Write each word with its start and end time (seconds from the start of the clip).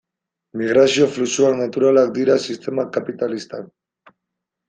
Migrazio 0.59 1.07
fluxuak 1.17 1.59
naturalak 1.59 2.09
dira 2.17 2.39
sistema 2.47 2.87
kapitalistan. 2.99 3.71